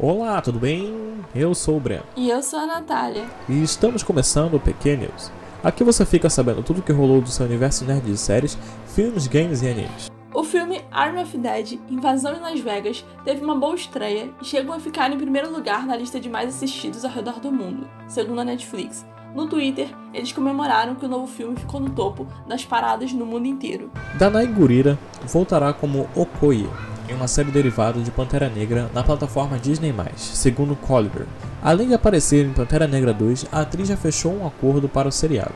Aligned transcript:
Olá, 0.00 0.40
tudo 0.40 0.60
bem? 0.60 0.94
Eu 1.34 1.52
sou 1.56 1.76
o 1.76 1.80
Breno. 1.80 2.04
E 2.14 2.30
eu 2.30 2.40
sou 2.40 2.60
a 2.60 2.66
Natália. 2.66 3.24
E 3.48 3.64
estamos 3.64 4.00
começando 4.00 4.54
o 4.54 4.60
PQ 4.60 4.96
News. 4.96 5.32
Aqui 5.60 5.82
você 5.82 6.06
fica 6.06 6.30
sabendo 6.30 6.62
tudo 6.62 6.82
que 6.82 6.92
rolou 6.92 7.20
do 7.20 7.28
seu 7.28 7.44
universo 7.44 7.84
nerd 7.84 8.06
de 8.06 8.16
séries, 8.16 8.56
filmes, 8.86 9.26
games 9.26 9.60
e 9.60 9.68
animes. 9.68 10.08
O 10.32 10.44
filme 10.44 10.84
Army 10.92 11.20
of 11.20 11.36
Dead, 11.36 11.80
Invasão 11.90 12.36
em 12.36 12.40
Las 12.40 12.60
Vegas, 12.60 13.04
teve 13.24 13.42
uma 13.42 13.56
boa 13.56 13.74
estreia 13.74 14.30
e 14.40 14.44
chegou 14.44 14.72
a 14.72 14.78
ficar 14.78 15.12
em 15.12 15.18
primeiro 15.18 15.50
lugar 15.50 15.84
na 15.84 15.96
lista 15.96 16.20
de 16.20 16.28
mais 16.28 16.50
assistidos 16.50 17.04
ao 17.04 17.10
redor 17.10 17.40
do 17.40 17.50
mundo, 17.50 17.88
segundo 18.06 18.40
a 18.40 18.44
Netflix. 18.44 19.04
No 19.34 19.48
Twitter, 19.48 19.88
eles 20.14 20.30
comemoraram 20.30 20.94
que 20.94 21.06
o 21.06 21.08
novo 21.08 21.26
filme 21.26 21.56
ficou 21.56 21.80
no 21.80 21.90
topo 21.90 22.24
das 22.46 22.64
paradas 22.64 23.12
no 23.12 23.26
mundo 23.26 23.46
inteiro. 23.46 23.90
Danai 24.16 24.46
Gurira 24.46 24.96
voltará 25.26 25.72
como 25.72 26.08
Okoye, 26.14 26.68
em 27.08 27.14
uma 27.14 27.26
série 27.26 27.50
derivada 27.50 28.00
de 28.00 28.10
Pantera 28.10 28.48
Negra 28.48 28.90
na 28.92 29.02
plataforma 29.02 29.58
Disney+, 29.58 29.94
segundo 30.16 30.76
Colliver. 30.76 31.26
Além 31.62 31.88
de 31.88 31.94
aparecer 31.94 32.44
em 32.44 32.52
Pantera 32.52 32.86
Negra 32.86 33.12
2, 33.12 33.46
a 33.50 33.60
atriz 33.60 33.88
já 33.88 33.96
fechou 33.96 34.32
um 34.32 34.46
acordo 34.46 34.88
para 34.88 35.08
o 35.08 35.12
seriado, 35.12 35.54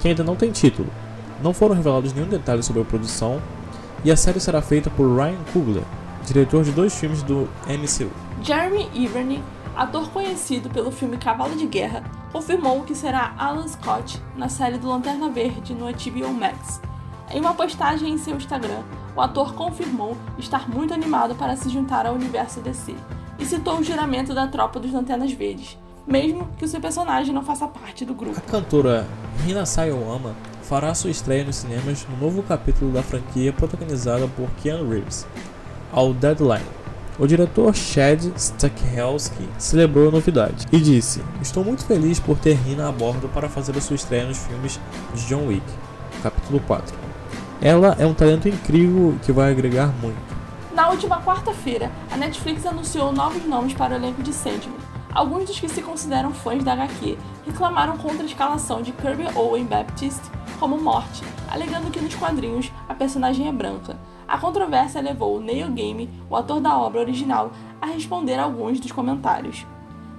que 0.00 0.08
ainda 0.08 0.24
não 0.24 0.36
tem 0.36 0.50
título. 0.50 0.88
Não 1.42 1.52
foram 1.52 1.74
revelados 1.74 2.12
nenhum 2.12 2.28
detalhe 2.28 2.62
sobre 2.62 2.82
a 2.82 2.84
produção, 2.84 3.40
e 4.04 4.10
a 4.10 4.16
série 4.16 4.40
será 4.40 4.62
feita 4.62 4.88
por 4.90 5.14
Ryan 5.16 5.38
Coogler, 5.52 5.82
diretor 6.24 6.64
de 6.64 6.72
dois 6.72 6.98
filmes 6.98 7.22
do 7.22 7.48
MCU. 7.66 8.10
Jeremy 8.42 8.88
Irving, 8.94 9.42
ator 9.76 10.08
conhecido 10.10 10.70
pelo 10.70 10.90
filme 10.90 11.18
Cavalo 11.18 11.56
de 11.56 11.66
Guerra, 11.66 12.02
confirmou 12.32 12.82
que 12.82 12.94
será 12.94 13.34
Alan 13.38 13.68
Scott 13.68 14.20
na 14.36 14.48
série 14.48 14.78
do 14.78 14.88
Lanterna 14.88 15.28
Verde 15.28 15.74
no 15.74 15.86
HBO 15.86 16.32
Max. 16.32 16.80
Em 17.30 17.40
uma 17.40 17.54
postagem 17.54 18.12
em 18.12 18.18
seu 18.18 18.36
Instagram, 18.36 18.82
o 19.16 19.20
ator 19.20 19.54
confirmou 19.54 20.16
estar 20.38 20.68
muito 20.68 20.92
animado 20.92 21.34
para 21.34 21.56
se 21.56 21.70
juntar 21.70 22.04
ao 22.04 22.14
universo 22.14 22.60
DC 22.60 22.94
e 23.38 23.46
citou 23.46 23.78
o 23.78 23.82
juramento 23.82 24.34
da 24.34 24.46
tropa 24.46 24.78
dos 24.78 24.92
Lanternas 24.92 25.32
Verdes, 25.32 25.78
mesmo 26.06 26.46
que 26.58 26.64
o 26.66 26.68
seu 26.68 26.80
personagem 26.80 27.34
não 27.34 27.42
faça 27.42 27.66
parte 27.66 28.04
do 28.04 28.14
grupo. 28.14 28.38
A 28.38 28.42
cantora 28.42 29.06
Rina 29.44 29.64
Sayowama 29.64 30.34
fará 30.62 30.94
sua 30.94 31.10
estreia 31.10 31.44
nos 31.44 31.56
cinemas 31.56 32.06
no 32.08 32.16
novo 32.18 32.42
capítulo 32.42 32.92
da 32.92 33.02
franquia 33.02 33.52
protagonizada 33.52 34.28
por 34.28 34.50
Keanu 34.62 34.90
Reeves, 34.90 35.26
ao 35.92 36.12
Deadline. 36.12 36.76
O 37.18 37.26
diretor 37.26 37.74
Chad 37.74 38.22
Stahelski 38.36 39.48
celebrou 39.56 40.08
a 40.08 40.12
novidade 40.12 40.66
e 40.70 40.78
disse: 40.78 41.22
Estou 41.40 41.64
muito 41.64 41.82
feliz 41.86 42.20
por 42.20 42.36
ter 42.36 42.52
Rina 42.52 42.88
a 42.88 42.92
bordo 42.92 43.26
para 43.28 43.48
fazer 43.48 43.74
a 43.78 43.80
sua 43.80 43.96
estreia 43.96 44.26
nos 44.26 44.36
filmes 44.36 44.78
de 45.14 45.26
John 45.26 45.46
Wick, 45.46 45.64
capítulo 46.22 46.60
4. 46.66 47.15
Ela 47.60 47.96
é 47.98 48.06
um 48.06 48.12
talento 48.12 48.48
incrível 48.48 49.16
que 49.24 49.32
vai 49.32 49.50
agregar 49.50 49.86
muito. 50.00 50.36
Na 50.74 50.90
última 50.90 51.22
quarta-feira, 51.22 51.90
a 52.10 52.16
Netflix 52.16 52.66
anunciou 52.66 53.10
novos 53.10 53.44
nomes 53.46 53.72
para 53.72 53.94
o 53.94 53.96
elenco 53.96 54.22
de 54.22 54.32
Sandman. 54.32 54.76
Alguns 55.14 55.46
dos 55.46 55.58
que 55.58 55.68
se 55.68 55.80
consideram 55.80 56.34
fãs 56.34 56.62
da 56.62 56.74
HQ 56.74 57.16
reclamaram 57.46 57.96
contra 57.96 58.22
a 58.22 58.26
escalação 58.26 58.82
de 58.82 58.92
Kirby 58.92 59.24
Owen 59.34 59.64
Baptist 59.64 60.20
como 60.60 60.78
morte, 60.78 61.24
alegando 61.50 61.90
que 61.90 62.00
nos 62.00 62.14
quadrinhos 62.14 62.70
a 62.86 62.94
personagem 62.94 63.48
é 63.48 63.52
branca. 63.52 63.96
A 64.28 64.36
controvérsia 64.36 65.00
levou 65.00 65.40
Neil 65.40 65.70
Game, 65.70 66.10
o 66.28 66.36
ator 66.36 66.60
da 66.60 66.76
obra 66.76 67.00
original, 67.00 67.52
a 67.80 67.86
responder 67.86 68.34
a 68.34 68.42
alguns 68.42 68.78
dos 68.78 68.92
comentários. 68.92 69.64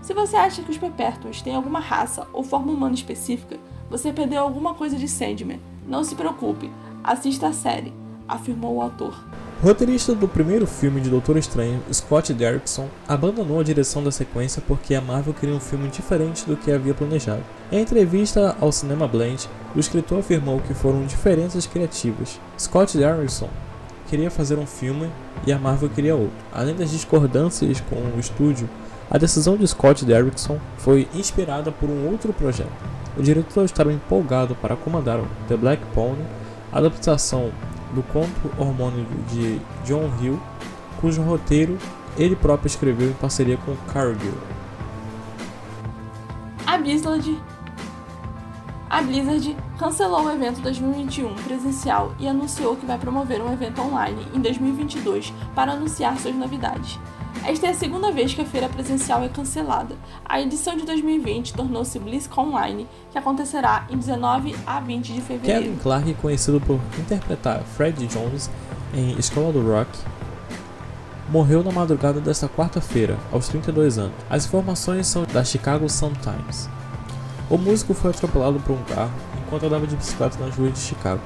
Se 0.02 0.14
você 0.14 0.36
acha 0.36 0.64
que 0.64 0.72
os 0.72 0.78
Pepertos 0.78 1.44
têm 1.44 1.54
alguma 1.54 1.80
raça 1.80 2.26
ou 2.34 2.42
forma 2.42 2.72
humana 2.72 2.96
específica, 2.96 3.60
você 3.90 4.12
perdeu 4.12 4.42
alguma 4.42 4.74
coisa 4.74 4.96
de 4.98 5.08
Sandman. 5.08 5.60
Não 5.86 6.04
se 6.04 6.16
preocupe, 6.16 6.72
assista 7.08 7.48
a 7.48 7.54
série, 7.54 7.94
afirmou 8.28 8.76
o 8.76 8.82
ator. 8.82 9.18
O 9.64 9.66
roteirista 9.66 10.14
do 10.14 10.28
primeiro 10.28 10.68
filme 10.68 11.00
de 11.00 11.10
Doutor 11.10 11.38
Estranho, 11.38 11.82
Scott 11.92 12.34
Derrickson, 12.34 12.90
abandonou 13.08 13.62
a 13.62 13.64
direção 13.64 14.04
da 14.04 14.12
sequência 14.12 14.62
porque 14.68 14.94
a 14.94 15.02
Marvel 15.02 15.34
queria 15.34 15.56
um 15.56 15.60
filme 15.60 15.88
diferente 15.88 16.46
do 16.46 16.58
que 16.58 16.70
havia 16.70 16.94
planejado. 16.94 17.42
Em 17.72 17.80
entrevista 17.80 18.58
ao 18.60 18.74
Cinema 18.74 19.08
Blend, 19.08 19.50
o 19.74 19.80
escritor 19.80 20.20
afirmou 20.20 20.60
que 20.60 20.74
foram 20.74 21.06
diferenças 21.06 21.66
criativas. 21.66 22.40
Scott 22.60 22.98
Derrickson 22.98 23.50
queria 24.08 24.30
fazer 24.30 24.60
um 24.60 24.68
filme 24.68 25.10
e 25.46 25.54
a 25.54 25.58
Marvel 25.58 25.90
queria 25.90 26.16
outro. 26.16 26.38
Além 26.54 26.76
das 26.76 26.92
discordâncias 26.92 27.80
com 27.80 27.96
o 27.96 28.20
estúdio, 28.20 28.70
a 29.10 29.18
decisão 29.18 29.56
de 29.56 29.66
Scott 29.66 30.04
Derrickson 30.04 30.60
foi 30.78 31.08
inspirada 31.16 31.72
por 31.72 31.90
um 31.90 32.12
outro 32.12 32.34
projeto. 32.34 32.70
O 33.18 33.24
diretor 33.24 33.64
estava 33.64 33.94
empolgado 33.94 34.56
para 34.56 34.76
comandar 34.76 35.20
The 35.48 35.58
Black 35.58 35.82
Pony, 35.96 36.24
adaptação 36.78 37.52
do 37.94 38.04
conto 38.04 38.52
homônimo 38.58 39.08
de 39.30 39.60
John 39.86 40.12
Hill, 40.22 40.40
cujo 41.00 41.22
roteiro 41.22 41.78
ele 42.18 42.36
próprio 42.36 42.68
escreveu 42.68 43.10
em 43.10 43.14
parceria 43.14 43.58
com 43.58 43.76
Cargill. 43.92 44.34
A 46.66 46.78
Blizzard, 46.78 47.42
a 48.90 49.02
Blizzard 49.02 49.56
cancelou 49.78 50.26
o 50.26 50.32
evento 50.32 50.60
2021 50.62 51.36
presencial 51.36 52.14
e 52.20 52.28
anunciou 52.28 52.76
que 52.76 52.86
vai 52.86 52.98
promover 52.98 53.42
um 53.42 53.54
evento 53.54 53.82
online 53.82 54.26
em 54.34 54.40
2022 54.40 55.34
para 55.54 55.74
anunciar 55.74 56.18
suas 56.18 56.36
novidades. 56.36 57.00
Esta 57.46 57.68
é 57.68 57.70
a 57.70 57.74
segunda 57.74 58.12
vez 58.12 58.34
que 58.34 58.42
a 58.42 58.46
feira 58.46 58.68
presencial 58.68 59.24
é 59.24 59.30
cancelada. 59.30 59.96
A 60.26 60.42
edição 60.42 60.76
de 60.76 60.86
2020 60.86 61.54
tornou-se 61.54 61.98
BlizzCon 61.98 62.50
Online, 62.50 62.88
que 63.12 63.18
acontecerá 63.18 63.86
em 63.90 63.98
19 63.98 64.56
a 64.66 64.80
20 64.80 65.14
de 65.14 65.22
fevereiro. 65.22 65.64
Kevin 65.64 65.78
Clark, 65.78 66.14
conhecido 66.16 66.60
por 66.60 66.80
interpretar 67.00 67.62
Fred 67.76 68.06
Jones 68.08 68.50
em 68.94 69.18
Escola 69.18 69.52
do 69.52 69.62
Rock, 69.62 69.90
morreu 71.30 71.64
na 71.64 71.72
madrugada 71.72 72.20
desta 72.20 72.48
quarta-feira, 72.48 73.18
aos 73.32 73.48
32 73.48 73.98
anos. 73.98 74.14
As 74.30 74.46
informações 74.46 75.08
são 75.08 75.26
da 75.26 75.44
Chicago 75.44 75.90
Sun-Times. 75.90 76.70
O 77.50 77.58
músico 77.58 77.94
foi 77.94 78.12
atropelado 78.12 78.60
por 78.60 78.74
um 78.74 78.84
carro 78.84 79.12
enquanto 79.46 79.66
andava 79.66 79.88
de 79.88 79.96
bicicleta 79.96 80.38
nas 80.44 80.56
ruas 80.56 80.74
de 80.74 80.80
Chicago. 80.80 81.22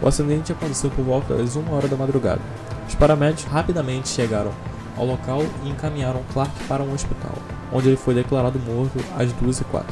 O 0.00 0.08
acidente 0.08 0.50
aconteceu 0.50 0.90
por 0.90 1.04
volta 1.04 1.34
das 1.34 1.54
1 1.54 1.72
hora 1.72 1.86
da 1.86 1.96
madrugada. 1.96 2.40
Os 2.88 2.96
paramédicos 2.96 3.44
rapidamente 3.44 4.08
chegaram 4.08 4.50
ao 4.96 5.06
local 5.06 5.42
e 5.64 5.68
encaminharam 5.68 6.22
Clark 6.32 6.52
para 6.68 6.82
um 6.82 6.92
hospital, 6.92 7.34
onde 7.72 7.88
ele 7.88 7.96
foi 7.96 8.14
declarado 8.14 8.58
morto 8.58 8.98
às 9.16 9.32
2h04. 9.32 9.84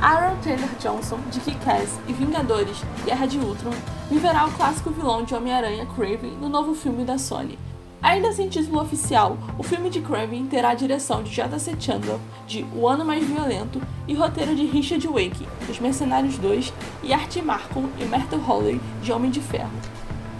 Aaron 0.00 0.36
Taylor 0.42 0.68
Johnson, 0.80 1.18
de 1.30 1.38
Kick-Ass 1.38 2.00
e 2.08 2.12
Vingadores 2.12 2.82
Guerra 3.04 3.26
de 3.26 3.38
Ultron, 3.38 3.70
viverá 4.10 4.46
o 4.46 4.52
clássico 4.52 4.90
vilão 4.90 5.22
de 5.22 5.32
Homem-Aranha 5.32 5.86
Kraven 5.86 6.36
no 6.40 6.48
novo 6.48 6.74
filme 6.74 7.04
da 7.04 7.18
Sony. 7.18 7.56
Ainda 8.02 8.32
sem 8.32 8.48
título 8.48 8.82
oficial, 8.82 9.38
o 9.56 9.62
filme 9.62 9.88
de 9.88 10.00
Kraven 10.00 10.46
terá 10.46 10.70
a 10.70 10.74
direção 10.74 11.22
de 11.22 11.30
J.C. 11.30 11.76
Chandler, 11.78 12.18
de 12.48 12.66
O 12.74 12.88
Ano 12.88 13.04
Mais 13.04 13.24
Violento, 13.24 13.80
e 14.08 14.14
roteiro 14.14 14.56
de 14.56 14.66
Richard 14.66 15.06
Wake, 15.06 15.46
dos 15.68 15.78
Mercenários 15.78 16.36
2, 16.36 16.72
e 17.04 17.12
Art 17.12 17.36
Marcon 17.36 17.84
e 18.00 18.04
Myrtle 18.04 18.40
Holley, 18.40 18.80
de 19.00 19.12
Homem 19.12 19.30
de 19.30 19.40
Ferro. 19.40 19.70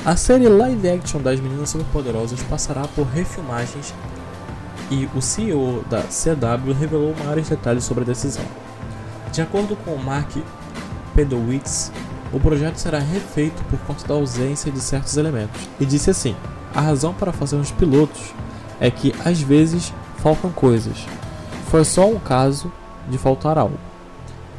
A 0.04 0.16
série 0.16 0.48
live 0.48 0.88
action 0.88 1.22
das 1.22 1.38
Meninas 1.38 1.70
Superpoderosas 1.70 2.42
passará 2.42 2.88
por 2.88 3.06
refilmagens 3.06 3.94
e 4.90 5.08
o 5.14 5.22
CEO 5.22 5.84
da 5.88 6.02
CW 6.02 6.72
revelou 6.72 7.14
maiores 7.16 7.48
detalhes 7.48 7.84
sobre 7.84 8.02
a 8.02 8.06
decisão. 8.08 8.42
De 9.30 9.40
acordo 9.40 9.76
com 9.76 9.96
Mark 9.96 10.28
Pedowitz, 11.14 11.92
o 12.32 12.40
projeto 12.40 12.78
será 12.78 12.98
refeito 12.98 13.62
por 13.70 13.78
conta 13.86 14.04
da 14.08 14.14
ausência 14.14 14.72
de 14.72 14.80
certos 14.80 15.16
elementos, 15.16 15.68
e 15.78 15.86
disse 15.86 16.10
assim: 16.10 16.34
A 16.74 16.80
razão 16.80 17.14
para 17.14 17.32
fazer 17.32 17.54
os 17.54 17.70
pilotos 17.70 18.34
é 18.80 18.90
que 18.90 19.14
às 19.24 19.40
vezes 19.40 19.94
faltam 20.16 20.50
coisas. 20.50 21.06
Foi 21.70 21.84
só 21.84 22.08
um 22.08 22.18
caso 22.18 22.72
de 23.08 23.18
faltar 23.18 23.56
algo. 23.56 23.78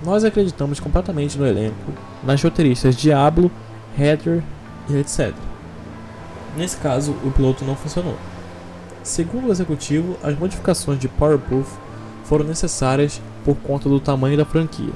Nós 0.05 0.23
acreditamos 0.23 0.79
completamente 0.79 1.37
no 1.37 1.45
elenco, 1.45 1.91
nas 2.23 2.41
roteiristas 2.41 2.95
Diablo, 2.95 3.51
Heather 3.99 4.41
e 4.89 4.95
etc. 4.95 5.33
Nesse 6.55 6.77
caso, 6.77 7.15
o 7.23 7.31
piloto 7.31 7.65
não 7.65 7.75
funcionou. 7.75 8.15
Segundo 9.03 9.47
o 9.47 9.51
executivo, 9.51 10.17
as 10.23 10.37
modificações 10.37 10.99
de 10.99 11.09
Powerproof 11.09 11.77
foram 12.23 12.45
necessárias 12.45 13.21
por 13.43 13.55
conta 13.57 13.89
do 13.89 13.99
tamanho 13.99 14.37
da 14.37 14.45
franquia. 14.45 14.93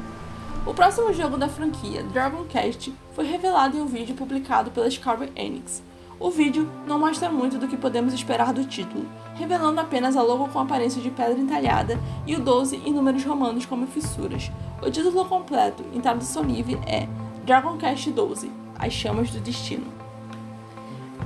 O 0.66 0.74
próximo 0.74 1.12
jogo 1.13 1.38
da 1.38 1.50
franquia, 1.50 2.04
Dragon 2.04 2.44
Quest, 2.45 2.89
foi 3.13 3.25
revelado 3.25 3.78
em 3.78 3.81
um 3.81 3.88
vídeo 3.88 4.16
publicado 4.16 4.72
pela 4.72 4.89
Square 4.89 5.31
Enix. 5.36 5.81
O 6.19 6.30
vídeo 6.30 6.69
não 6.88 7.00
mostra 7.00 7.30
muito 7.30 7.57
do 7.57 7.68
que 7.68 7.78
podemos 7.78 8.13
esperar 8.13 8.54
do 8.54 8.66
título, 8.66 9.06
revelando 9.36 9.80
apenas 9.80 10.16
a 10.16 10.22
logo 10.22 10.48
com 10.48 10.60
aparência 10.60 11.01
de 11.01 11.10
pedra 11.10 11.40
entalhada 11.40 12.00
e 12.25 12.36
o 12.36 12.40
12 12.40 12.78
em 12.86 12.94
números 12.94 13.24
romanos 13.24 13.66
como 13.66 13.88
fissuras. 13.88 14.51
O 14.81 14.90
título 14.90 15.25
completo, 15.25 15.83
em 15.94 16.01
tradução 16.01 16.44
livre, 16.44 16.80
é 16.88 17.07
Dragon 17.45 17.78
Quest 17.78 18.10
12 18.10 18.67
As 18.78 18.94
Chamas 18.94 19.30
do 19.30 19.40
Destino. 19.40 19.86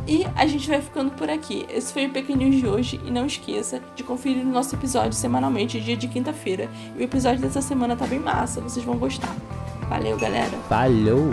E 0.08 0.26
a 0.36 0.46
gente 0.48 0.68
vai 0.68 0.82
ficando 0.82 1.12
por 1.12 1.30
aqui. 1.30 1.66
Esse 1.70 1.94
foi 1.94 2.08
o 2.08 2.10
Pequeninhos 2.10 2.56
de 2.56 2.68
hoje 2.68 3.00
e 3.06 3.12
não 3.12 3.26
esqueça 3.26 3.82
de 3.96 4.04
conferir 4.04 4.44
o 4.44 4.50
nosso 4.50 4.76
episódio 4.76 5.14
semanalmente, 5.14 5.80
dia 5.80 5.96
de 5.96 6.08
quinta-feira. 6.08 6.70
E 6.96 7.00
o 7.00 7.04
episódio 7.04 7.42
dessa 7.42 7.62
semana 7.62 7.96
tá 7.96 8.06
bem 8.08 8.20
massa, 8.20 8.62
vocês 8.62 8.84
vão 8.84 8.98
gostar. 8.98 9.36
Valeu, 9.90 10.18
galera. 10.18 10.58
Falou! 10.68 11.32